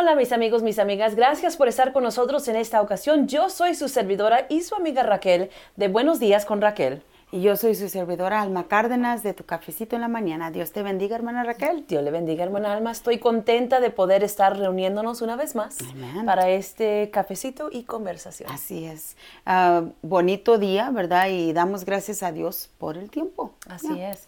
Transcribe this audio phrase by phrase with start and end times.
[0.00, 3.26] Hola mis amigos, mis amigas, gracias por estar con nosotros en esta ocasión.
[3.26, 7.02] Yo soy su servidora y su amiga Raquel de Buenos Días con Raquel.
[7.30, 10.50] Y yo soy su servidora Alma Cárdenas de Tu Cafecito en la Mañana.
[10.50, 11.84] Dios te bendiga, hermana Raquel.
[11.86, 12.90] Dios le bendiga, hermana Alma.
[12.90, 15.76] Estoy contenta de poder estar reuniéndonos una vez más
[16.24, 18.50] para este cafecito y conversación.
[18.50, 19.18] Así es.
[19.44, 21.28] Ah, bonito día, ¿verdad?
[21.28, 23.52] Y damos gracias a Dios por el tiempo.
[23.68, 24.26] Así es.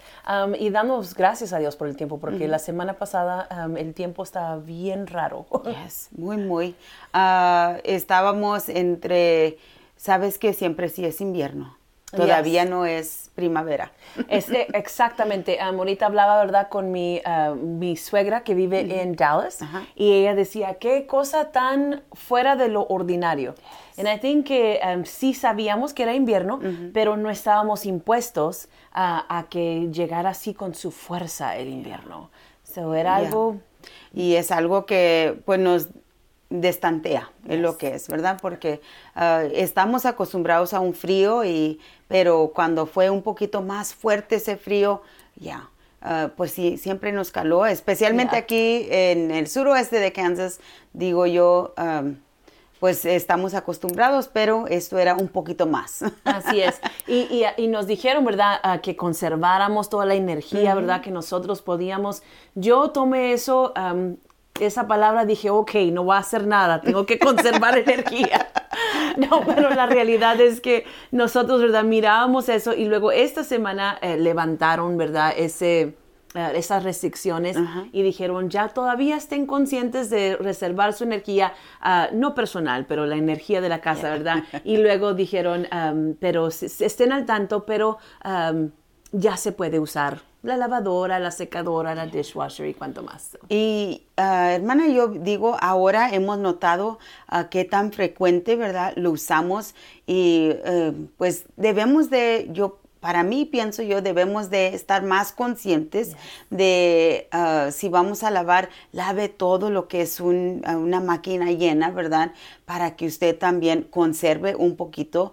[0.58, 3.48] y damos gracias a Dios por el tiempo, porque la semana pasada
[3.78, 5.46] el tiempo estaba bien raro.
[5.70, 6.74] Yes, muy, muy.
[7.14, 9.56] Ah, estábamos entre,
[9.96, 11.79] sabes que siempre sí es invierno.
[12.10, 13.92] Todavía no es primavera.
[14.28, 15.58] Este, exactamente.
[15.60, 19.60] Um, ahorita hablaba, ¿verdad?, con mi, uh, mi suegra que vive en Dallas
[19.94, 23.54] y ella decía, qué cosa tan fuera de lo ordinario.
[23.96, 26.60] Y I think que um, sí sabíamos que era invierno,
[26.92, 32.30] pero no estábamos impuestos a que llegara así con su fuerza el invierno.
[32.64, 33.56] So, era algo...
[34.12, 35.88] Y es algo que pues nos
[36.50, 38.38] destantea, es lo que es, ¿verdad?
[38.42, 38.80] Porque
[39.16, 44.56] uh, estamos acostumbrados a un frío, y, pero cuando fue un poquito más fuerte ese
[44.56, 45.02] frío,
[45.36, 45.70] ya,
[46.02, 50.60] uh, pues sí, siempre nos caló, especialmente aquí en el suroeste de Kansas,
[50.92, 52.16] digo yo, um,
[52.80, 56.02] pues estamos acostumbrados, pero esto era un poquito más.
[56.24, 56.80] Así es.
[57.06, 62.22] Y, y, nos dijeron, ¿verdad?, que conserváramos toda la energía, ¿verdad?, que nosotros podíamos.
[62.54, 64.16] Yo tomé eso um,
[64.60, 68.50] esa palabra dije, ok, no voy a hacer nada, tengo que conservar energía.
[69.16, 71.84] No, pero la realidad es que nosotros, ¿verdad?
[71.84, 75.32] Mirábamos eso y luego esta semana eh, levantaron, ¿verdad?
[75.36, 75.94] Ese,
[76.34, 77.56] eh, esas restricciones
[77.92, 83.16] y dijeron, ya todavía estén conscientes de reservar su energía, ah, no personal, pero la
[83.16, 84.44] energía de la casa, ¿verdad?
[84.62, 88.70] Y luego dijeron, um, pero estén al tanto, pero um,
[89.10, 93.36] ya se puede usar la lavadora, la secadora, la dishwasher y cuanto más.
[93.48, 96.98] Y ah, hermana, yo digo, ahora hemos notado
[97.30, 98.94] uh, qué tan frecuente, ¿verdad?
[98.96, 99.74] Lo usamos
[100.06, 106.16] y eh, pues debemos de, yo para mí pienso yo debemos de estar más conscientes
[106.50, 112.32] de ah, si vamos a lavar, lave todo lo que es una máquina llena, ¿verdad?
[112.66, 115.32] Para que usted también conserve un poquito,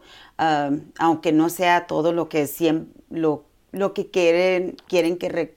[0.98, 5.56] aunque no sea todo lo que siempre, lo lo que quieren, quieren que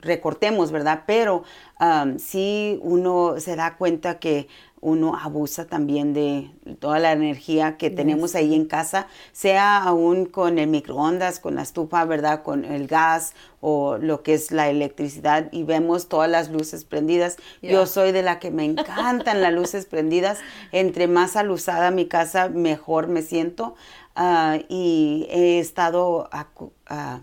[0.00, 1.04] recortemos, ¿verdad?
[1.06, 1.44] Pero
[1.80, 4.48] um, si uno se da cuenta que
[4.82, 10.58] uno abusa también de toda la energía que tenemos ahí en casa, sea aún con
[10.58, 12.42] el microondas, con la estufa, ¿verdad?
[12.42, 17.36] Con el gas o lo que es la electricidad y vemos todas las luces prendidas.
[17.60, 20.38] Yo soy de la que me encantan las luces prendidas.
[20.72, 23.74] Entre más alusada mi casa, mejor me siento.
[24.16, 26.30] Ah, y he estado...
[26.58, 27.18] Uh,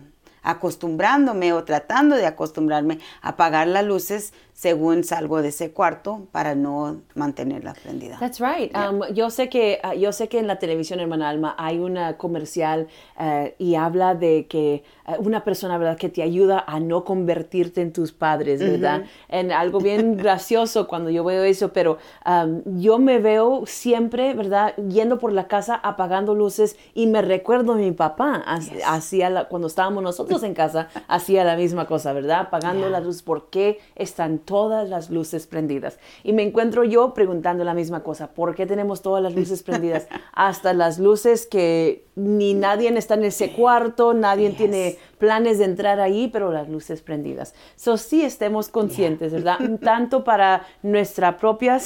[0.52, 6.56] acostumbrándome o tratando de acostumbrarme a apagar las luces según salgo de ese cuarto para
[6.56, 8.18] no mantenerla prendida.
[8.20, 8.76] That's right.
[8.76, 12.18] Um, yo sé que uh, yo sé que en la televisión, hermana Alma, hay una
[12.18, 12.88] comercial
[13.20, 17.82] uh, y habla de que uh, una persona, verdad, que te ayuda a no convertirte
[17.82, 19.04] en tus padres, verdad.
[19.30, 24.76] En algo bien gracioso cuando yo veo eso, pero um, yo me veo siempre, verdad,
[24.78, 28.44] yendo por la casa apagando luces y me recuerdo a mi papá
[28.88, 33.22] hacía cuando estábamos nosotros en casa hacía la misma cosa, verdad, apagando las luces.
[33.22, 36.00] ¿Por qué están todas las luces prendidas.
[36.24, 40.08] Y me encuentro yo preguntando la misma cosa, ¿por qué tenemos todas las luces prendidas?
[40.34, 46.00] Hasta las luces que ni nadie está en ese cuarto, nadie tiene planes de entrar
[46.00, 47.54] ahí, pero las luces prendidas.
[47.76, 49.58] So sí estemos conscientes, ¿verdad?
[49.84, 51.80] Tanto para nuestra propia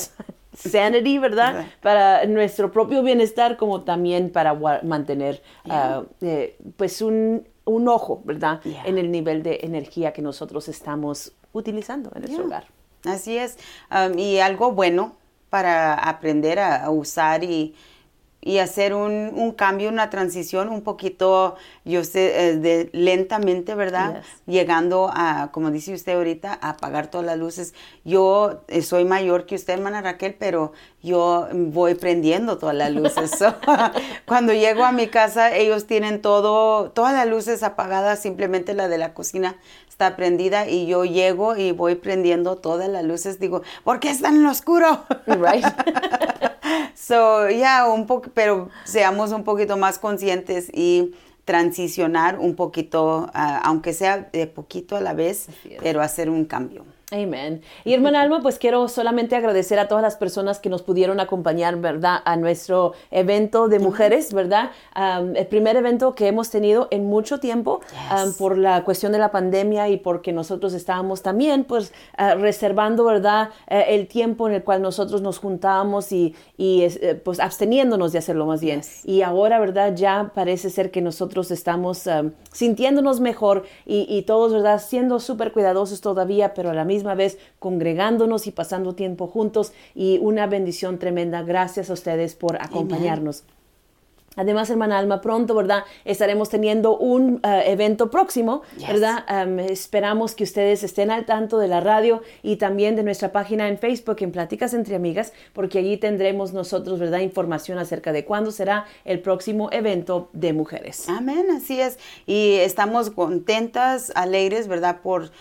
[0.53, 1.65] sanity, ¿verdad?
[1.81, 8.61] Para nuestro propio bienestar, como también para mantener, ah, eh, pues, un, un, ojo, ¿verdad?
[8.85, 12.67] En el nivel de energía que nosotros estamos utilizando en nuestro hogar.
[13.05, 13.57] Así es.
[13.89, 15.15] Um, y algo bueno
[15.49, 17.75] para aprender a usar y,
[18.41, 24.23] y hacer un, un, cambio, una transición un poquito, yo sé, eh, de, lentamente, ¿verdad?
[24.47, 27.75] Llegando a, como dice usted ahorita, a apagar todas las luces.
[28.03, 30.73] Yo eh, soy mayor que usted, hermana Raquel, pero
[31.03, 33.31] yo voy prendiendo todas las luces.
[34.25, 38.97] Cuando llego a mi casa, ellos tienen todo, todas las luces apagadas, simplemente la de
[38.97, 43.39] la cocina está prendida y yo llego y voy prendiendo todas las luces.
[43.39, 45.05] Digo, ¿por qué están en lo oscuro?
[45.27, 45.65] Right.
[46.95, 51.13] so, ya, un poco, pero seamos un poquito más conscientes y
[51.45, 55.47] transicionar un poquito, ah, aunque sea de poquito a la vez,
[55.81, 56.85] pero hacer un cambio.
[57.13, 57.61] Amén.
[57.83, 61.75] Y hermana Alma, pues quiero solamente agradecer a todas las personas que nos pudieron acompañar,
[61.75, 62.19] ¿verdad?
[62.23, 64.71] A nuestro evento de mujeres, ¿verdad?
[64.95, 67.81] el primer evento que hemos tenido en mucho tiempo
[68.37, 73.49] por la cuestión de la pandemia y porque nosotros estábamos también, pues, ah, reservando, ¿verdad?
[73.67, 78.19] Eh, el tiempo en el cual nosotros nos juntábamos y, y eh, pues, absteniéndonos de
[78.19, 78.81] hacerlo más bien.
[79.03, 79.95] Y ahora, ¿verdad?
[79.95, 82.07] Ya parece ser que nosotros estamos
[82.53, 84.81] sintiéndonos mejor y, y todos, ¿verdad?
[84.81, 90.19] Siendo súper cuidadosos todavía, pero a la misma vez congregándonos y pasando tiempo juntos y
[90.19, 91.43] una bendición tremenda.
[91.43, 93.43] Gracias a ustedes por acompañarnos.
[94.37, 95.83] Además, hermana Alma, pronto, ¿verdad?
[96.05, 99.25] Estaremos teniendo un eh, evento próximo, ¿verdad?
[99.69, 103.77] esperamos que ustedes estén al tanto de la radio y también de nuestra página en
[103.77, 107.19] Facebook en Pláticas entre Amigas, porque allí tendremos nosotros, ¿verdad?
[107.19, 111.09] Información acerca de cuándo será el próximo evento de mujeres.
[111.09, 111.99] Amén, así es.
[112.25, 115.01] Y estamos contentas, alegres, ¿verdad?
[115.01, 115.31] Por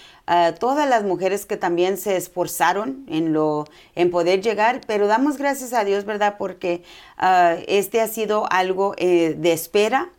[0.58, 5.72] todas las mujeres que también se esforzaron en, lo, en poder llegar, pero damos gracias
[5.72, 6.36] a Dios, ¿verdad?
[6.38, 6.82] Porque
[7.16, 10.10] ah, este ha sido algo eh, de espera.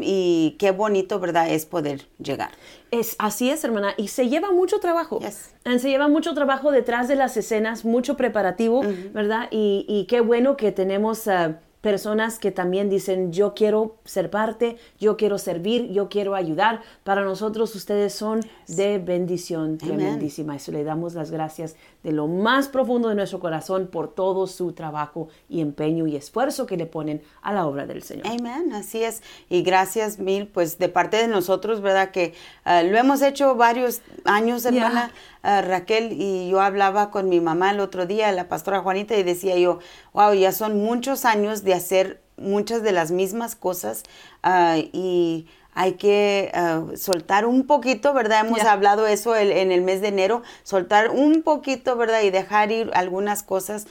[0.00, 1.50] y qué bonito, ¿verdad?
[1.50, 2.50] Es poder llegar.
[2.90, 3.94] Es, así es, hermana.
[3.96, 5.20] Y se lleva mucho trabajo.
[5.64, 9.48] Se lleva mucho trabajo detrás de las escenas, mucho preparativo, ¿verdad?
[9.50, 15.16] Y, qué bueno que tenemos ah, personas que también dicen, yo quiero ser parte, yo
[15.16, 16.82] quiero servir, yo quiero ayudar.
[17.04, 20.56] Para nosotros ustedes son de bendición tremendísima.
[20.56, 24.70] Eso le damos las gracias de lo más profundo de nuestro corazón por todo su
[24.74, 28.28] trabajo y empeño y esfuerzo que le ponen a la obra del Señor.
[28.28, 29.24] Amén, así es.
[29.48, 32.12] Y gracias mil, pues de parte de nosotros, ¿verdad?
[32.12, 32.32] Que
[32.62, 35.10] ah, lo hemos hecho varios años, hermana.
[35.42, 39.24] Ah, Raquel y yo hablaba con mi mamá el otro día, la pastora Juanita, y
[39.24, 39.80] decía yo,
[40.12, 44.04] wow, ya son muchos años de hacer muchas de las mismas cosas
[44.44, 46.50] ah, y hay que
[46.96, 48.46] soltar un poquito, ¿verdad?
[48.46, 52.22] Hemos hablado eso en el mes de enero, soltar un poquito, ¿verdad?
[52.22, 53.86] Y dejar ir algunas cosas.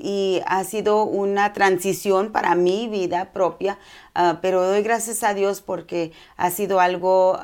[0.00, 3.78] y ha sido una transición para mi vida propia,
[4.14, 7.38] ah, pero doy gracias a Dios porque ha sido algo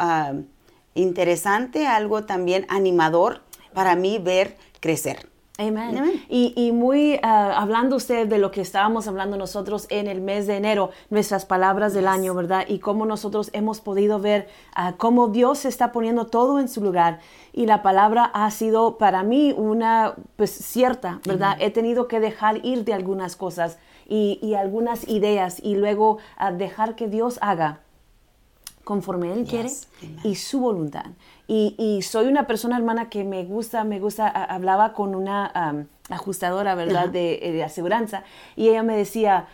[0.94, 3.42] interesante, algo también animador
[3.74, 5.36] para mí ver crecer.
[5.58, 6.23] Amén.
[6.29, 10.56] Y, muy ah, hablando usted de lo que estábamos hablando nosotros en el mes de
[10.56, 12.67] enero, nuestras palabras del año, ¿verdad?
[12.69, 17.20] Y cómo nosotros hemos podido ver ah, cómo Dios está poniendo todo en su lugar.
[17.55, 21.56] Y la palabra ha sido para mí una, pues cierta, ¿verdad?
[21.59, 26.97] He tenido que dejar ir de algunas cosas y, algunas ideas y luego ah, dejar
[26.97, 27.81] que Dios haga
[28.85, 29.70] conforme Él quiere
[30.23, 31.06] y su voluntad.
[31.48, 37.08] Y, soy una persona, hermana, que me gusta, me gusta, hablaba con una ajustadora, ¿verdad?,
[37.08, 38.25] de, de, aseguranza,
[38.56, 39.46] y ella me decía,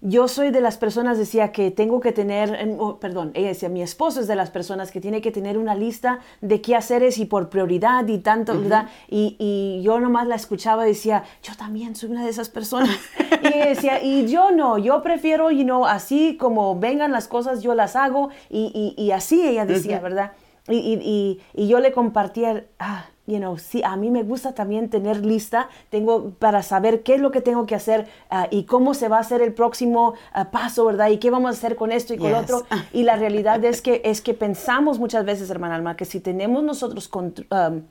[0.00, 3.82] yo soy de las personas, decía, que tengo que tener, oh, perdón, ella decía, mi
[3.82, 7.24] esposo es de las personas que tiene que tener una lista de qué haceres y
[7.24, 8.88] por prioridad y tanto, ¿verdad?
[9.08, 12.96] Y, y, yo nomás la escuchaba y decía, yo también soy una de esas personas.
[13.42, 17.62] y ella decía, y yo no, yo prefiero, you know, así como vengan las cosas,
[17.62, 20.32] yo las hago y, y, así ella decía, ¿verdad?
[20.68, 25.68] Y, yo le compartía, ah, you know, sí, a mí me gusta también tener lista,
[25.90, 29.18] tengo para saber qué es lo que tengo que hacer ah, y cómo se va
[29.18, 31.08] a hacer el próximo ah, paso, ¿verdad?
[31.08, 32.64] Y qué vamos a hacer con esto y con lo otro.
[32.92, 36.62] Y la realidad es que, es que pensamos muchas veces, hermana Alma, que si tenemos
[36.62, 37.82] nosotros, um,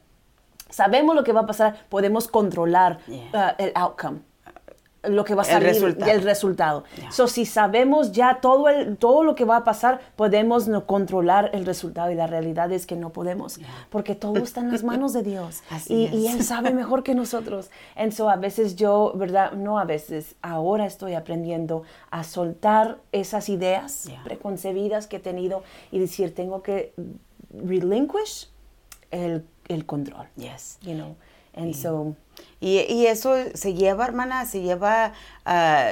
[0.69, 2.99] sabemos lo que va a pasar, podemos controlar
[3.33, 4.26] ah, el outcome
[5.03, 6.83] lo que va a salir, el resultado.
[7.11, 11.51] So, si sabemos ya todo, el, todo lo que va a pasar, podemos no controlar
[11.53, 13.59] el resultado y la realidad es que no podemos,
[13.89, 17.69] porque todo está en las manos de Dios y, y, Él sabe mejor que nosotros.
[17.95, 19.53] En so, a veces yo, ¿verdad?
[19.53, 25.99] No a veces, ahora estoy aprendiendo a soltar esas ideas preconcebidas que he tenido y
[25.99, 26.93] decir, tengo que
[27.53, 28.49] relinquish
[29.11, 30.27] el, el control.
[30.35, 30.77] Yes.
[30.81, 31.15] You know,
[31.57, 32.15] and so
[32.59, 35.13] y, eso se lleva, hermana, se lleva
[35.45, 35.91] ah,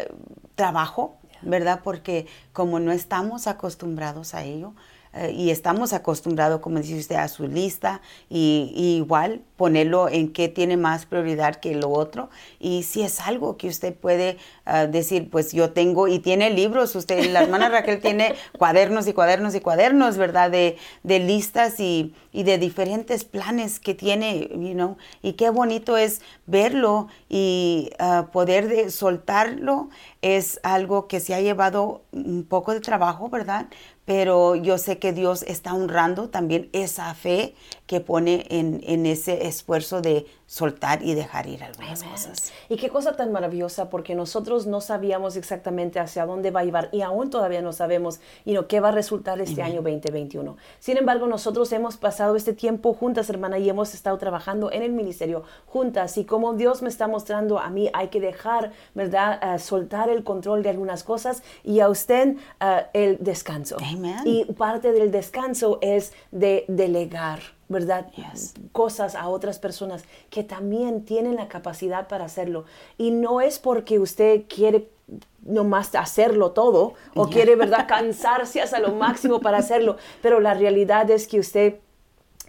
[0.56, 1.82] trabajo, ¿verdad?
[1.84, 4.74] Porque como no estamos acostumbrados a ello,
[5.14, 10.50] eh, y estamos acostumbrados, como dice usted, a su lista y, igual ponerlo en qué
[10.50, 12.30] tiene más prioridad que lo otro.
[12.60, 16.96] Y si es algo que usted puede ah, decir, pues yo tengo y tiene libros,
[16.96, 20.52] usted, la hermana Raquel tiene cuadernos y cuadernos y cuadernos, ¿verdad?
[20.52, 25.98] De, de listas y, y, de diferentes planes que tiene, you know, y qué bonito
[25.98, 29.90] es verlo y ah, poder soltarlo
[30.22, 33.68] es algo que se ha llevado un poco de trabajo, ¿verdad?
[34.06, 37.56] pero yo sé que Dios está honrando también esa fe
[37.88, 42.54] que pone en, ese esfuerzo de, soltar y dejar ir algunas cosas.
[42.70, 46.90] Y qué cosa tan maravillosa, porque nosotros no sabíamos exactamente hacia dónde va a llevar
[46.92, 50.56] y aún todavía no sabemos y no qué va a resultar este año 2021.
[50.80, 54.92] Sin embargo, nosotros hemos pasado este tiempo juntas, hermana, y hemos estado trabajando en el
[54.92, 56.18] ministerio juntas.
[56.18, 60.24] Y como Dios me está mostrando a mí, hay que dejar, ¿verdad?, uh, soltar el
[60.24, 63.78] control de algunas cosas y a usted uh, el descanso.
[63.82, 64.20] Amen.
[64.26, 67.55] Y parte del descanso es de delegar.
[67.68, 68.12] ¿Verdad?
[68.16, 68.54] Yes.
[68.72, 72.66] Cosas a otras personas que también tienen la capacidad para hacerlo.
[72.98, 74.90] Y no es porque usted quiere
[75.44, 81.10] nomás hacerlo todo o quiere, ¿verdad?, cansarse hasta lo máximo para hacerlo, pero la realidad
[81.12, 81.76] es que usted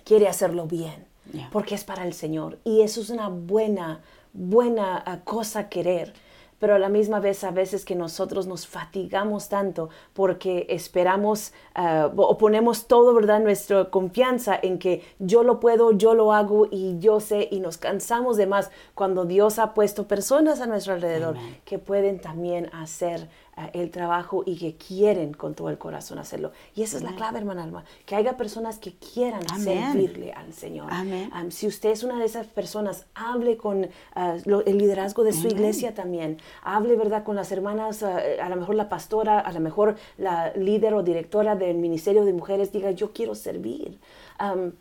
[0.05, 1.49] quiere hacerlo bien, Yeah.
[1.53, 2.59] porque es para el Señor.
[2.63, 4.01] Y eso es una buena,
[4.33, 6.15] buena ah, cosa querer.
[6.59, 12.11] Pero a la misma vez, a veces que nosotros nos fatigamos tanto porque esperamos ah,
[12.17, 16.99] o ponemos todo, ¿verdad?, nuestra confianza en que yo lo puedo, yo lo hago y
[16.99, 21.37] yo sé, y nos cansamos de más cuando Dios ha puesto personas a nuestro alrededor
[21.37, 21.59] Amen.
[21.65, 23.29] que pueden también hacer
[23.73, 26.53] el trabajo y que quieren con todo el corazón hacerlo.
[26.75, 29.65] Y esa es la clave, hermana Alma, que haya personas que quieran Amén.
[29.93, 30.89] servirle al Señor.
[30.93, 31.31] Amén.
[31.35, 35.33] Um, si usted es una de esas personas, hable con ah, lo- el liderazgo de
[35.33, 36.39] su iglesia también.
[36.63, 40.53] Hable, ¿verdad?, con las hermanas, ah, a lo mejor la pastora, a lo mejor la
[40.55, 43.99] líder o directora del Ministerio de Mujeres, diga, yo quiero servir.
[44.39, 44.73] Um,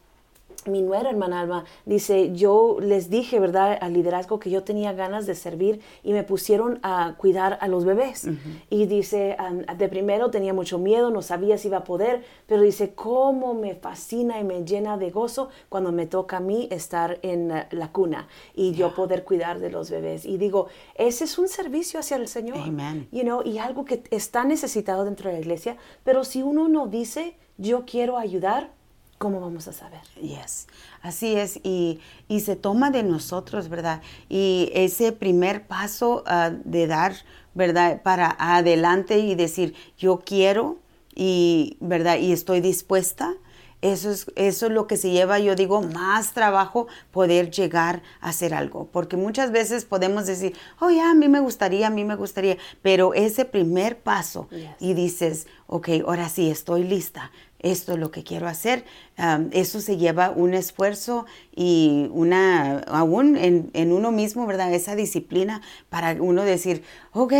[0.65, 5.25] mi nuera, hermana Alma, dice, yo les dije, ¿verdad?, al liderazgo que yo tenía ganas
[5.25, 8.27] de servir y me pusieron a cuidar a los bebés.
[8.69, 12.62] Y dice, um, de primero tenía mucho miedo, no sabía si iba a poder, pero
[12.62, 17.19] dice, cómo me fascina y me llena de gozo cuando me toca a mí estar
[17.21, 20.25] en uh, la cuna y yo poder cuidar de los bebés.
[20.25, 22.57] Y digo, ese es un servicio hacia el Señor.
[22.57, 23.07] Amen.
[23.12, 26.88] You know, y algo que está necesitado dentro de la iglesia, pero si uno no
[26.88, 28.71] dice, yo quiero ayudar,
[29.17, 30.01] ¿cómo vamos a saber?
[30.22, 30.67] Yes,
[31.01, 34.01] así es, y, y se toma de nosotros, ¿verdad?
[34.29, 37.13] Y ese primer paso ah, de dar,
[37.53, 38.01] ¿verdad?
[38.01, 40.77] Para adelante y decir, yo quiero,
[41.15, 42.17] y, ¿verdad?
[42.19, 43.34] Y estoy dispuesta.
[43.81, 48.29] Eso es, eso es lo que se lleva, yo digo, más trabajo poder llegar a
[48.29, 48.88] hacer algo.
[48.91, 52.57] Porque muchas veces podemos decir, oh, ya, a mí me gustaría, a mí me gustaría.
[52.81, 54.69] Pero ese primer paso Yes.
[54.79, 57.31] y dices, ok, ahora sí, estoy lista.
[57.65, 58.86] Esto es lo que quiero hacer.
[59.17, 64.74] Um, eso se lleva un esfuerzo y una, aún en, en uno mismo, ¿verdad?
[64.74, 67.34] Esa disciplina para uno decir, ok,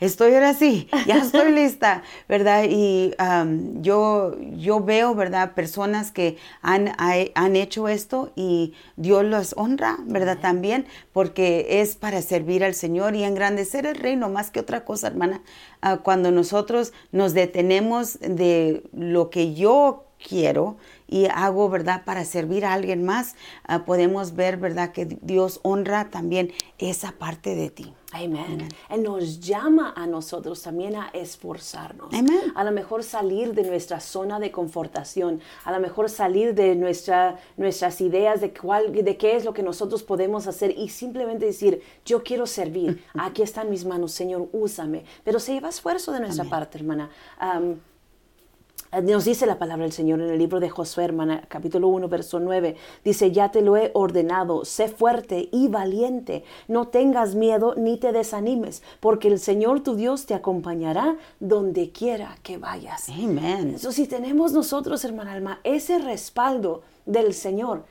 [0.00, 2.64] estoy ahora sí, ya estoy lista, ¿verdad?
[2.68, 5.54] Y um, yo, yo veo, ¿verdad?
[5.54, 10.38] Personas que han, ha- han hecho esto y Dios los honra, ¿verdad?
[10.40, 15.08] También, porque es para servir al Señor y engrandecer el reino más que otra cosa,
[15.08, 15.42] hermana.
[15.86, 20.78] Ah, cuando nosotros nos detenemos de lo que yo quiero
[21.14, 22.02] y hago, ¿verdad?
[22.04, 23.36] Para servir a alguien más,
[23.68, 24.90] ah, podemos ver, ¿verdad?
[24.90, 27.94] Que Dios honra también esa parte de ti.
[28.12, 28.68] Amén.
[28.90, 32.12] Él nos llama a nosotros también a esforzarnos.
[32.12, 32.52] Amén.
[32.56, 37.38] A lo mejor salir de nuestra zona de confortación, a lo mejor salir de nuestra,
[37.56, 41.80] nuestras ideas de, cuál, de qué es lo que nosotros podemos hacer y simplemente decir,
[42.04, 45.04] yo quiero servir, aquí están mis manos, Señor, úsame.
[45.22, 47.08] Pero se lleva esfuerzo de nuestra parte, hermana.
[47.38, 47.76] Am,
[49.02, 52.40] nos dice la palabra del Señor en el libro de Josué, hermana, capítulo 1, verso
[52.40, 52.76] 9.
[53.04, 58.12] Dice, ya te lo he ordenado, sé fuerte y valiente, no tengas miedo ni te
[58.12, 63.08] desanimes, porque el Señor tu Dios te acompañará donde quiera que vayas.
[63.08, 63.74] Amén.
[63.76, 67.84] Eso si tenemos nosotros, hermana Alma, ese respaldo del Señor,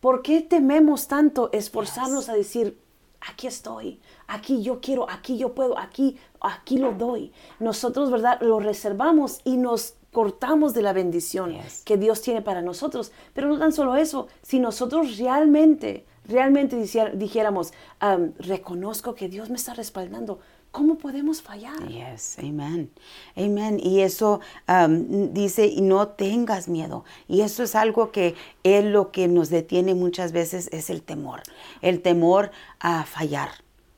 [0.00, 2.78] ¿por qué tememos tanto esforzarnos a decir,
[3.20, 7.32] aquí estoy, aquí yo quiero, aquí yo puedo, aquí, aquí lo doy?
[7.58, 8.40] Nosotros, ¿verdad?
[8.40, 11.82] Lo reservamos y nos cortamos de la bendición Yes.
[11.84, 13.12] que Dios tiene para nosotros.
[13.32, 16.76] Pero no tan solo eso, si nosotros realmente, realmente
[17.14, 20.40] dijéramos, am, reconozco que Dios me está respaldando,
[20.70, 21.88] ¿cómo podemos fallar?
[21.88, 22.90] Yes, amén.
[23.36, 23.80] Amén.
[23.82, 27.04] Y eso um, dice, y no tengas miedo.
[27.28, 31.42] Y eso es algo que es lo que nos detiene muchas veces, es el temor.
[31.82, 33.50] El temor a fallar.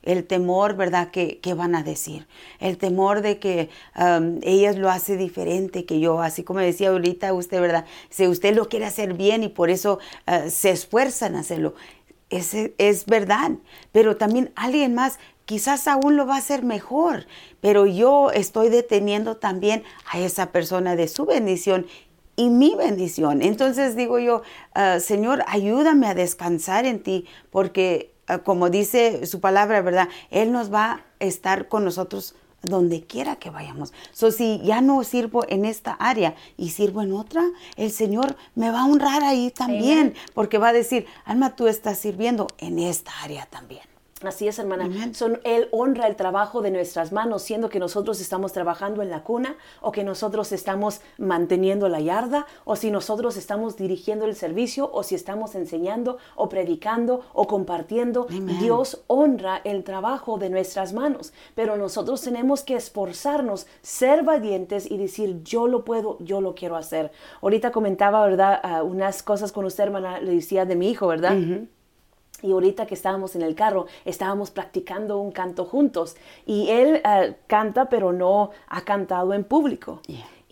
[0.02, 1.11] El temor, ¿verdad?
[1.11, 2.26] Que, que van a decir.
[2.59, 3.71] El temor de que
[4.42, 6.21] ellas lo hace diferente que yo.
[6.21, 7.87] Así como decía ahorita usted, ¿verdad?
[8.11, 11.75] Si usted lo quiere hacer bien y por eso uh, se esfuerzan a hacerlo.
[12.30, 13.52] Ese es verdad,
[13.92, 17.26] pero también alguien más quizás aún lo va a hacer mejor,
[17.61, 21.87] pero yo estoy deteniendo también a esa persona de su bendición
[22.37, 23.42] y mi bendición.
[23.42, 24.42] Entonces digo yo,
[24.75, 30.08] ah, Señor, ayúdame a descansar en ti, porque ah, como dice su palabra, ¿verdad?
[30.30, 33.92] Él nos va a estar con nosotros donde quiera que vayamos.
[34.12, 37.44] So, si ya no sirvo en esta área y sirvo en otra,
[37.76, 41.98] el Señor me va a honrar ahí también, porque va a decir, Alma, tú estás
[41.98, 43.91] sirviendo en esta área también.
[44.28, 44.88] Así es, hermana.
[45.12, 49.22] Son, él honra el trabajo de nuestras manos, siendo que nosotros estamos trabajando en la
[49.22, 54.90] cuna, o que nosotros estamos manteniendo la yarda, o si nosotros estamos dirigiendo el servicio,
[54.92, 58.26] o si estamos enseñando, o predicando, o compartiendo.
[58.60, 64.96] Dios honra el trabajo de nuestras manos, pero nosotros tenemos que esforzarnos, ser valientes y
[64.96, 67.12] decir, yo lo puedo, yo lo quiero hacer.
[67.40, 68.60] Ahorita comentaba, ¿verdad?
[68.62, 71.36] Ah, unas cosas con usted, hermana, le decía de mi hijo, ¿verdad?
[72.42, 76.16] Y ahorita que estábamos en el carro, estábamos practicando un canto juntos.
[76.44, 80.00] Y él eh, canta, pero no ha cantado en público.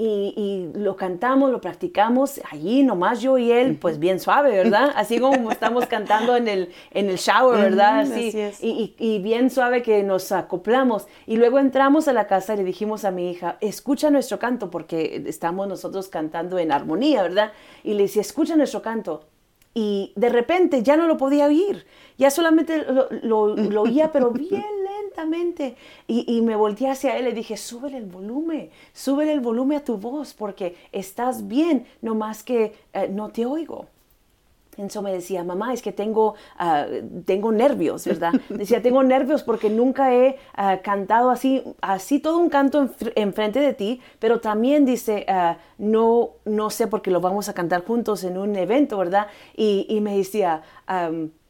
[0.02, 4.92] Y, lo cantamos, lo practicamos allí, nomás yo y él, pues bien suave, ¿verdad?
[4.96, 8.00] Así como estamos cantando en el, en el shower, ¿verdad?
[8.00, 8.32] Así,
[8.62, 11.06] y, y, bien suave que nos acoplamos.
[11.26, 14.70] Y luego entramos a la casa y le dijimos a mi hija, escucha nuestro canto,
[14.70, 17.52] porque estamos nosotros cantando en armonía, ¿verdad?
[17.84, 19.24] Y le decía, escucha nuestro canto
[19.72, 21.86] y de repente ya no lo podía oír,
[22.18, 22.84] ya solamente
[23.22, 23.42] lo,
[23.82, 24.64] oía, pero bien
[25.02, 25.76] lentamente.
[26.06, 29.96] Y, me volteé hacia él y dije, súbele el volumen, súbele el volumen a tu
[29.96, 33.86] voz, porque estás bien, no más que eh, no te oigo.
[34.80, 36.86] Entonces me decía, mamá, es que tengo, ah,
[37.24, 38.32] tengo nervios, ¿verdad?
[38.48, 43.74] Decía, tengo nervios porque nunca he ah, cantado así, así todo un canto enfrente de
[43.74, 48.38] ti, pero también dice, ah, no, no sé porque lo vamos a cantar juntos en
[48.38, 49.26] un evento, ¿verdad?
[49.56, 50.62] Y, me decía,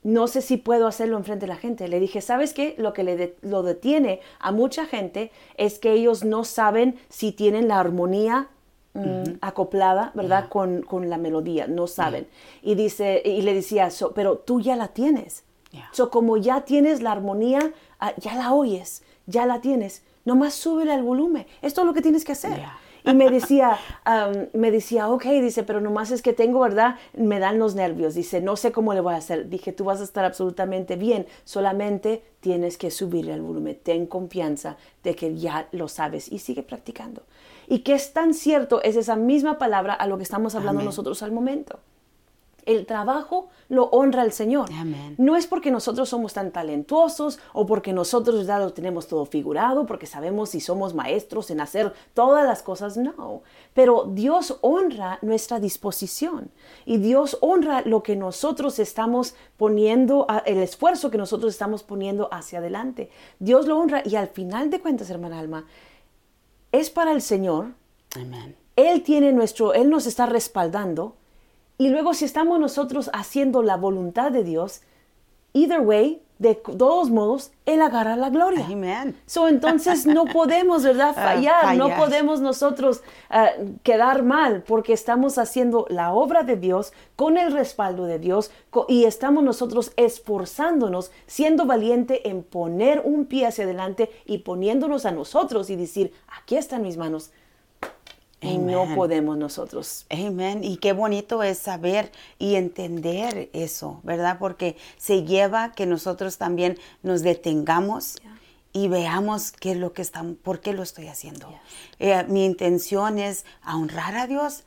[0.02, 1.87] no sé si puedo hacerlo enfrente de la gente.
[1.87, 2.75] Le dije, ¿sabes qué?
[2.78, 7.68] Lo que le lo detiene a mucha gente es que ellos no saben si tienen
[7.68, 8.49] la armonía
[8.92, 10.49] Mm, acoplada, ¿verdad?
[10.49, 12.26] Con, con, la melodía, no saben.
[12.61, 15.44] Y, dice, y le decía, pero tú ya la tienes.
[15.92, 20.92] So, como ya tienes la armonía, ah, ya la oyes, ya la tienes, nomás súbele
[20.92, 21.47] al volumen.
[21.62, 22.61] Esto es lo que tienes que hacer.
[23.04, 23.78] Y me decía,
[24.52, 26.97] me decía, ok, dice, pero nomás es que tengo, ¿verdad?
[27.14, 28.14] Me dan los nervios.
[28.14, 29.49] Dice, no sé cómo le voy a hacer.
[29.49, 31.26] Dije, tú vas a estar absolutamente bien.
[31.44, 33.78] Solamente tienes que subirle al volumen.
[33.82, 37.23] Ten confianza de que ya lo sabes y sigue practicando.
[37.70, 41.22] Y que es tan cierto es esa misma palabra a lo que estamos hablando nosotros
[41.22, 41.78] al momento.
[42.66, 44.68] El trabajo lo honra el Señor.
[45.18, 49.86] No es porque nosotros somos tan talentosos o porque nosotros ya lo tenemos todo figurado,
[49.86, 53.42] porque sabemos si somos maestros en hacer todas las cosas, no.
[53.72, 56.50] Pero Dios honra nuestra disposición
[56.84, 62.58] y Dios honra lo que nosotros estamos poniendo, el esfuerzo que nosotros estamos poniendo hacia
[62.58, 63.10] adelante.
[63.38, 65.66] Dios lo honra y al final de cuentas, hermana Alma,
[66.72, 67.68] es para el Señor.
[68.76, 71.16] Él tiene nuestro, Él nos está respaldando.
[71.78, 74.83] Y luego si estamos nosotros haciendo la voluntad de Dios,
[75.52, 78.64] either way, de todos modos, Él agarra la gloria.
[78.64, 79.14] Amen.
[79.26, 81.12] So, entonces no podemos, ¿verdad?
[81.14, 83.50] Ah, fallar, no podemos nosotros ah,
[83.83, 88.50] quedar mal porque estamos haciendo la obra de Dios con el respaldo de Dios
[88.88, 95.11] y estamos nosotros esforzándonos, siendo valiente en poner un pie hacia adelante y poniéndonos a
[95.11, 97.33] nosotros y decir, aquí están mis manos,
[98.40, 100.07] y no podemos nosotros.
[100.09, 100.64] Amén.
[100.64, 104.38] Y qué bonito es saber y entender eso, ¿verdad?
[104.38, 108.16] Porque se lleva que nosotros también nos detengamos
[108.72, 111.53] y veamos qué es lo que estamos, por qué lo estoy haciendo.
[111.98, 114.64] Eh, mi intención es honrar a Dios.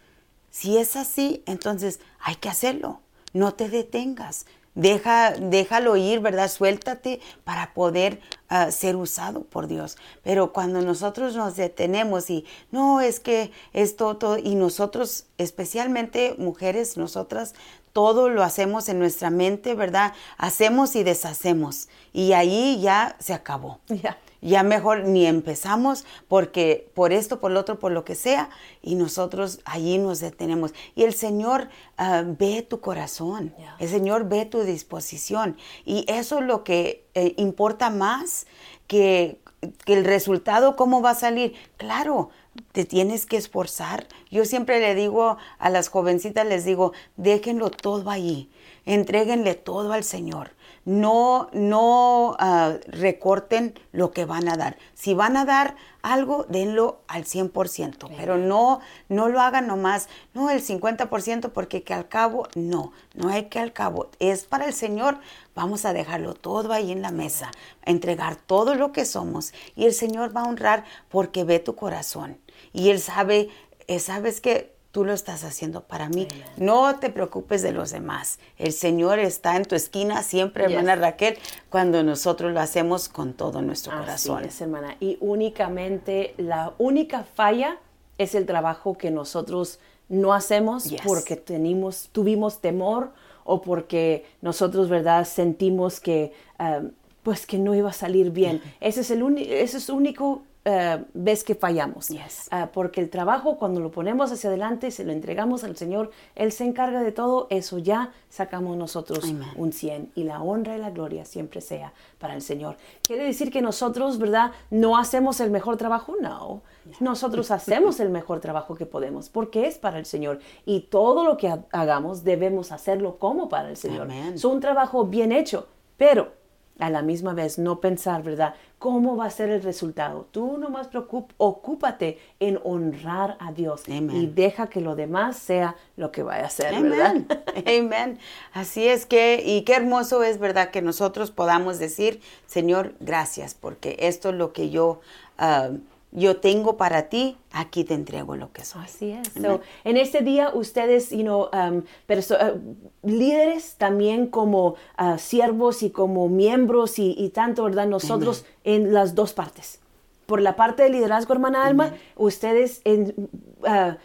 [0.52, 3.00] Si es así, entonces hay que hacerlo.
[3.34, 4.46] No te detengas.
[4.76, 6.50] Deja, déjalo ir, ¿verdad?
[6.50, 9.98] Suéltate para poder ah, ser usado por Dios.
[10.24, 16.98] Pero cuando nosotros nos detenemos y no es que esto, todo, y nosotros, especialmente mujeres,
[16.98, 17.54] nosotras,
[17.94, 20.14] todo lo hacemos en nuestra mente, ¿verdad?
[20.38, 21.88] Hacemos y deshacemos.
[22.12, 23.80] Y ahí ya se acabó.
[23.88, 28.50] Ya ya mejor ni empezamos porque por esto, por lo otro, por lo que sea,
[28.82, 30.74] y nosotros allí nos detenemos.
[30.96, 36.46] Y el Señor ah, ve tu corazón, el Señor ve tu disposición, y eso es
[36.46, 38.46] lo que eh, importa más
[38.88, 39.40] que,
[39.86, 41.54] que el resultado, cómo va a salir.
[41.78, 42.30] Claro,
[42.72, 44.08] te tienes que esforzar.
[44.30, 48.50] Yo siempre le digo a las jovencitas, les digo, déjenlo todo allí,
[48.86, 50.52] entréguenle todo al Señor.
[50.86, 54.78] No, no ah, recorten lo que van a dar.
[54.94, 60.50] Si van a dar algo, denlo al 100%, pero no, no lo hagan nomás, no
[60.50, 64.74] el 50% porque que al cabo, no, no hay que al cabo, es para el
[64.74, 65.20] Señor,
[65.56, 67.50] vamos a dejarlo todo ahí en la mesa,
[67.86, 72.38] entregar todo lo que somos y el Señor va a honrar porque ve tu corazón.
[72.74, 73.50] Y Él sabe,
[73.88, 76.28] eh, sabes que tú lo estás haciendo para mí.
[76.56, 78.38] No te preocupes de los demás.
[78.60, 81.36] El Señor está en tu esquina siempre, hermana Raquel,
[81.72, 84.46] cuando nosotros lo hacemos con todo nuestro Así corazón.
[84.46, 84.96] es, hermana.
[85.00, 87.80] Y únicamente la única falla
[88.20, 89.80] es el trabajo que nosotros
[90.10, 91.02] no hacemos Yes.
[91.04, 93.14] porque tenimos, tuvimos temor
[93.46, 96.92] o porque nosotros, ¿verdad?, sentimos que, um,
[97.24, 98.62] pues, que no iba a salir bien.
[98.80, 102.08] Ese es el ese es el único uh, vez que fallamos.
[102.10, 102.48] Yes.
[102.52, 106.52] Ah, porque el trabajo, cuando lo ponemos hacia adelante, se lo entregamos al Señor, Él
[106.52, 109.48] se encarga de todo, eso ya sacamos nosotros Amen.
[109.56, 112.78] un 100 y la honra y la gloria siempre sea para el Señor.
[113.04, 116.16] ¿Quiere decir que nosotros, verdad, no hacemos el mejor trabajo?
[116.22, 116.62] No.
[117.00, 121.38] Nosotros hacemos el mejor trabajo que podemos porque es para el Señor y todo lo
[121.38, 124.12] que ha- hagamos debemos hacerlo como para el Señor.
[124.12, 126.32] Es un trabajo bien hecho, pero
[126.80, 128.56] a la misma vez no pensar, ¿verdad?
[128.80, 130.28] ¿Cómo va a ser el resultado?
[130.32, 136.12] Tú nomás preocup- ocúpate en honrar a Dios y deja que lo demás sea lo
[136.12, 137.12] que vaya a ser, ¿verdad?
[137.12, 137.28] Amén.
[137.66, 138.20] Amén.
[138.54, 140.72] Así es que, y qué hermoso es, ¿verdad?
[140.72, 145.00] Que nosotros podamos decir, Señor, gracias, porque esto es lo que yo,
[145.38, 145.70] ah,
[146.16, 148.84] yo tengo para ti, aquí te entrego lo que soy.
[148.86, 149.28] Así es.
[149.42, 155.90] So, en este día ustedes, you know, um, uh, líderes también como uh, siervos y
[155.90, 157.88] como miembros y, y tanto, ¿verdad?
[157.88, 159.80] Nosotros en las dos partes.
[160.26, 163.14] Por la parte de liderazgo, hermana Alma, ustedes en,
[163.62, 163.96] uh,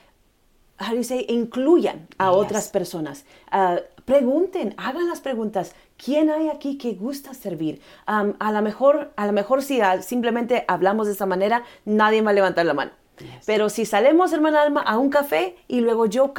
[0.81, 2.37] how do you say, incluyan a Yes.
[2.37, 3.25] otras personas.
[4.05, 5.75] Pregunten, hagan las preguntas.
[6.03, 7.81] ¿Quién hay aquí que gusta servir?
[8.07, 12.31] Am, a lo mejor, a lo mejor si simplemente hablamos de esa manera, nadie va
[12.31, 12.93] a levantar la mano.
[13.47, 16.33] Pero si salemos, hermana Alma, a un café y luego yo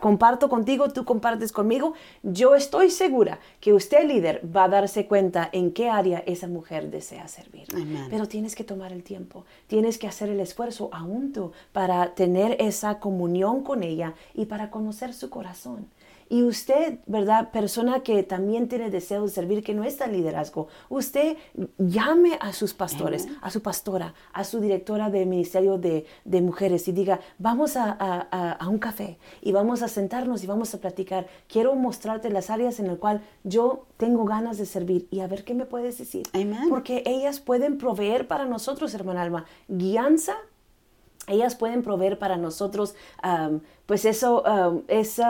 [0.00, 5.48] comparto contigo, tú compartes conmigo, yo estoy segura que usted, líder, va a darse cuenta
[5.52, 7.66] en qué área esa mujer desea servir.
[7.74, 8.06] Amén.
[8.10, 12.56] Pero tienes que tomar el tiempo, tienes que hacer el esfuerzo aún tú para tener
[12.60, 15.88] esa comunión con ella y para conocer su corazón.
[16.32, 17.50] Y usted, ¿verdad?
[17.50, 21.36] Persona que también tiene deseo de servir, que no está en liderazgo, usted
[21.76, 26.86] llame a sus pastores, a su pastora, a su directora de ministerio de, de mujeres
[26.86, 30.72] y diga, vamos a, a- a- a un café y vamos a sentarnos y vamos
[30.72, 31.26] a platicar.
[31.48, 35.42] Quiero mostrarte las áreas en las cuales yo tengo ganas de servir y a ver
[35.44, 36.22] qué me puedes decir.
[36.32, 36.68] Amén.
[36.68, 40.36] Porque ellas pueden proveer para nosotros, hermana Alma, guianza
[41.26, 42.94] ellas pueden proveer para nosotros,
[43.86, 45.22] pues eso, am, ese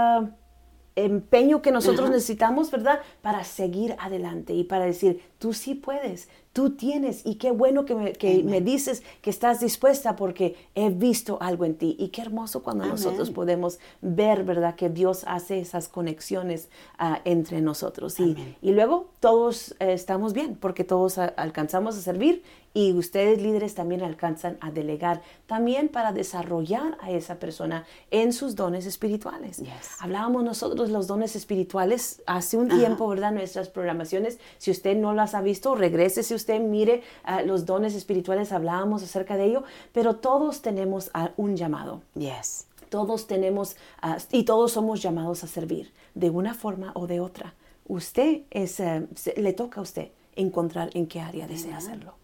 [0.96, 3.00] empeño que nosotros necesitamos, ¿verdad?
[3.22, 7.94] Para seguir adelante y para decir, tú sí puedes, tú tienes y qué bueno que
[7.94, 11.96] me, que me dices que estás dispuesta porque he visto algo en ti.
[11.98, 14.74] Y qué hermoso cuando nosotros podemos ver, ¿verdad?
[14.74, 18.18] Que Dios hace esas conexiones ah, entre nosotros.
[18.20, 23.42] Y, y luego todos eh, estamos bien porque todos a- alcanzamos a servir y ustedes
[23.42, 29.58] líderes también alcanzan a delegar también para desarrollar a esa persona en sus dones espirituales.
[29.58, 29.70] Yes.
[29.98, 33.32] Hablábamos nosotros los dones espirituales hace un tiempo, ¿verdad?
[33.32, 37.94] Nuestras programaciones, si usted no las ha visto, regrese si usted mire ah, los dones
[37.94, 42.02] espirituales, hablábamos acerca de ello, pero todos tenemos un llamado.
[42.14, 42.66] Yes.
[42.88, 47.54] Todos tenemos ah, y todos somos llamados a servir de una forma o de otra.
[47.86, 52.14] Usted es, eh, se- le toca a usted encontrar en qué área desea hacerlo.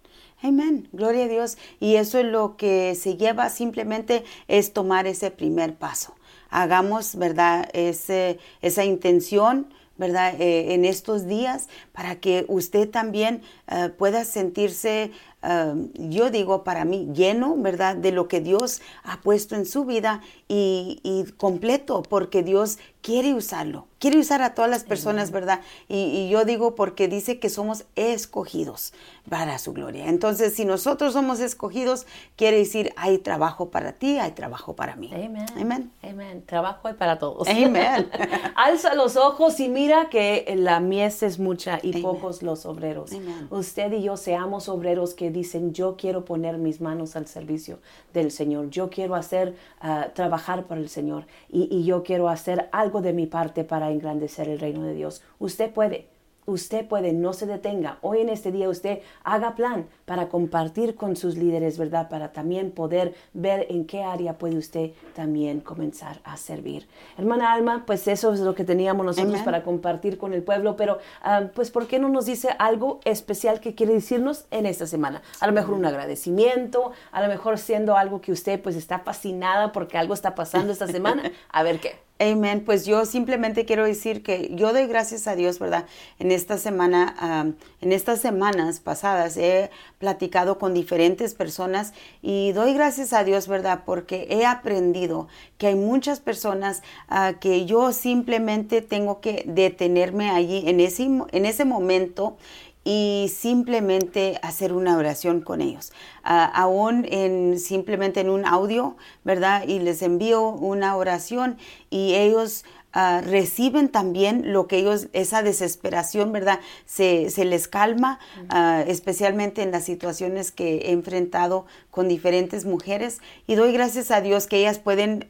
[0.43, 1.57] Amén, gloria a Dios.
[1.81, 6.15] Y eso es lo que se lleva simplemente es tomar ese primer paso.
[6.51, 7.69] Hagamos, ¿verdad?
[7.73, 10.39] Esa intención, ¿verdad?
[10.39, 15.11] Eh, en estos días para que usted también eh, pueda sentirse,
[15.43, 17.97] eh, yo digo para mí, lleno, ¿verdad?
[17.97, 23.33] De lo que Dios ha puesto en su vida y, y completo, porque Dios quiere
[23.35, 23.87] usarlo.
[23.99, 25.61] Quiere usar a todas las personas, ¿verdad?
[25.89, 28.93] Y, y yo digo porque dice que somos escogidos
[29.29, 30.09] para su gloria.
[30.09, 32.07] Entonces, si nosotros somos escogidos,
[32.37, 35.11] quiere decir hay trabajo para ti, hay trabajo para mí.
[35.13, 35.47] Amén.
[35.57, 35.93] Amén.
[36.03, 36.45] Amén.
[36.47, 37.49] Trabajo hay para todos.
[37.49, 38.09] Amén.
[38.55, 43.13] Alza los ojos y mira que la mies es mucha y pocos los obreros.
[43.13, 43.49] Amén.
[43.51, 47.79] Usted y yo seamos obreros que dicen, yo quiero poner mis manos al servicio
[48.13, 48.71] del Señor.
[48.71, 51.27] Yo quiero hacer, ah, trabajar para el Señor.
[51.51, 55.23] Y, y yo quiero hacer algo de mi parte para engrandecer el reino de Dios.
[55.39, 56.09] Usted puede.
[56.47, 57.99] Usted puede, no se detenga.
[58.03, 62.09] Hoy en este día usted haga plan para compartir con sus líderes, ¿verdad?
[62.09, 66.87] Para también poder ver en qué área puede usted también comenzar a servir.
[67.19, 70.99] Hermana Alma, pues eso es lo que teníamos nosotros para compartir con el pueblo, pero
[71.21, 75.23] ah, pues ¿por qué no nos dice algo especial que quiere decirnos en esta semana?
[75.41, 79.73] A lo mejor un agradecimiento, a lo mejor siendo algo que usted pues está fascinada
[79.73, 81.25] porque algo está pasando esta semana.
[81.51, 82.06] A ver qué.
[82.19, 82.63] Amén.
[82.65, 85.85] Pues yo simplemente quiero decir que yo doy gracias a Dios, ¿verdad?
[86.19, 93.13] En esta semana, en estas semanas pasadas he platicado con diferentes personas y doy gracias
[93.13, 93.83] a Dios, ¿verdad?
[93.85, 100.63] Porque he aprendido que hay muchas personas ah, que yo simplemente tengo que detenerme allí
[100.67, 102.39] en ese, en ese momento
[102.87, 105.93] y simplemente hacer una oración con ellos.
[106.23, 109.65] Ah, aún en simplemente en un audio, ¿verdad?
[109.67, 111.59] Y les envío una oración
[111.91, 116.61] y ellos ah, reciben también lo que ellos, esa desesperación, ¿verdad?
[116.85, 118.21] Se, les calma,
[118.51, 123.19] ah, especialmente en las situaciones que he enfrentado con diferentes mujeres.
[123.49, 125.27] Y doy gracias a Dios que ellas pueden,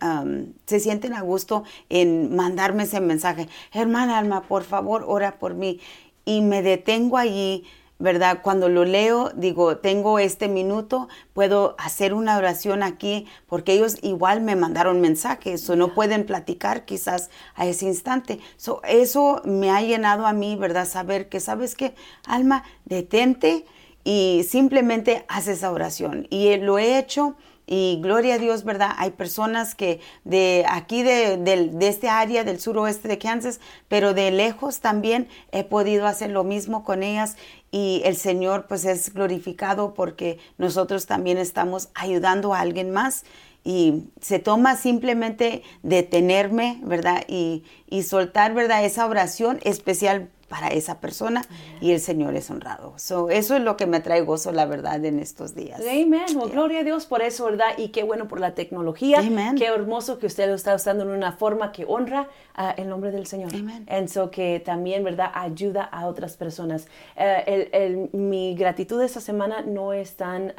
[0.67, 3.49] se sienten a gusto en mandarme ese mensaje.
[3.73, 5.81] Hermana Alma, por favor, ora por mí
[6.27, 7.65] y me detengo allí,
[7.99, 8.41] ¿verdad?
[8.43, 14.43] Cuando lo leo, digo, tengo este minuto, puedo hacer una oración aquí, porque ellos igual
[14.43, 18.41] me mandaron mensajes, o no pueden platicar quizás a ese instante.
[18.87, 20.87] eso me ha llenado a mí, ¿verdad?
[20.87, 21.95] Saber que, ¿sabes qué?
[22.27, 23.65] Alma, detente
[24.05, 26.27] y simplemente haz esa oración.
[26.29, 27.37] Y lo he hecho
[27.67, 28.91] y gloria a Dios, ¿verdad?
[28.97, 34.31] Hay personas que de aquí, de, de, este área del suroeste de Kansas, pero de
[34.31, 37.37] lejos también he podido hacer lo mismo con ellas
[37.73, 43.25] y el Señor pues es glorificado porque nosotros también estamos ayudando a alguien más
[43.67, 47.25] y se toma simplemente detenerme, ¿verdad?
[47.27, 48.85] Y, y soltar, ¿verdad?
[48.85, 51.43] Esa oración especial para esa persona
[51.81, 52.97] y el Señor es honrado.
[52.97, 55.81] So, eso es lo que me trae gozo, la verdad, en estos días.
[55.81, 56.27] Amén.
[56.53, 57.77] Gloria a Dios por eso, ¿verdad?
[57.77, 59.19] Y qué bueno por la tecnología.
[59.19, 59.57] Amen.
[59.57, 63.11] Qué hermoso que usted lo está usando en una forma que honra uh, el nombre
[63.11, 63.53] del Señor.
[63.53, 63.85] Amén.
[63.89, 65.33] eso que también, ¿verdad?
[65.35, 66.87] Ayuda a otras personas.
[67.17, 70.55] Eh, el, mi gratitud esta semana no es tan...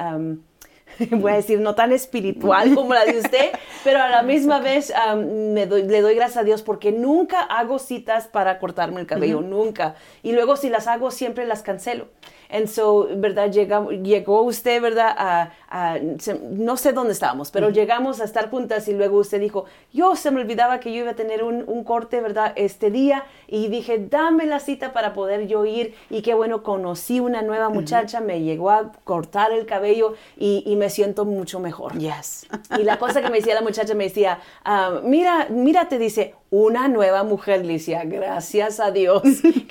[1.10, 3.50] voy a decir, no tan espiritual como la de usted,
[3.84, 8.28] pero a la misma vez me le doy gracias a Dios porque nunca hago citas
[8.28, 9.94] para cortarme el cabello, nunca.
[10.22, 12.08] Y luego si las hago, siempre las cancelo.
[12.50, 13.50] And so, ¿verdad?
[13.50, 15.14] llegó usted, ¿verdad?
[15.18, 20.16] A, no sé dónde estábamos, pero llegamos a estar juntas y luego usted dijo, yo
[20.16, 22.52] se me olvidaba que yo iba a tener un, corte, ¿verdad?
[22.56, 27.20] Este día y dije, dame la cita para poder yo ir y qué bueno, conocí
[27.20, 31.98] una nueva muchacha, me llegó a cortar el cabello y, me siento mucho mejor.
[31.98, 32.46] Yes.
[32.78, 36.34] Y la cosa que me decía la muchacha me decía, ah, mira, mira, te dice,
[36.50, 38.04] una nueva mujer, Licia.
[38.04, 39.22] Gracias a Dios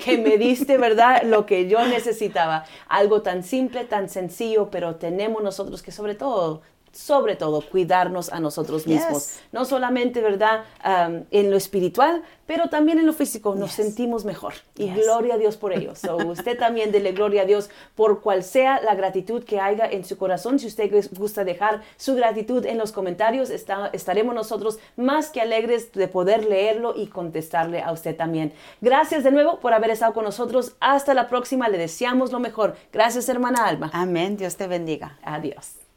[0.04, 1.22] que me diste, ¿verdad?
[1.24, 2.64] Lo que yo necesitaba.
[2.88, 8.40] Algo tan simple, tan sencillo, pero tenemos nosotros que sobre todo sobre todo cuidarnos a
[8.40, 9.38] nosotros mismos.
[9.52, 10.64] No solamente, ¿verdad?
[11.30, 13.54] en lo espiritual, pero también en lo físico.
[13.54, 14.54] Nos sentimos mejor.
[14.76, 15.92] Y gloria a Dios por ello.
[16.26, 20.16] usted también dele gloria a Dios por cual sea la gratitud que haya en su
[20.16, 20.58] corazón.
[20.58, 26.08] Si usted gusta dejar su gratitud en los comentarios, estaremos nosotros más que alegres de
[26.08, 28.52] poder leerlo y contestarle a usted también.
[28.80, 30.72] Gracias de nuevo por haber estado con nosotros.
[30.80, 31.68] Hasta la próxima.
[31.68, 32.76] Le deseamos lo mejor.
[32.92, 33.90] Gracias, hermana Alma.
[33.92, 34.36] Amén.
[34.36, 35.18] Dios te bendiga.
[35.22, 35.87] Adiós.